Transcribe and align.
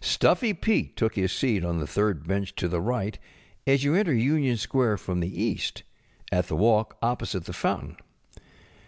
StufFy 0.00 0.52
Pete 0.60 0.96
took 0.96 1.14
his 1.14 1.30
seat 1.30 1.64
on 1.64 1.78
the 1.78 1.86
third 1.86 2.26
bench 2.26 2.56
to 2.56 2.66
the 2.66 2.80
right 2.80 3.16
as 3.68 3.84
you 3.84 3.94
enter 3.94 4.12
Union 4.12 4.56
Square 4.56 4.96
from 4.96 5.20
the 5.20 5.40
east, 5.40 5.84
at 6.32 6.48
the 6.48 6.56
walk 6.56 6.96
opposite 7.00 7.44
the 7.44 7.52
fountain. 7.52 7.96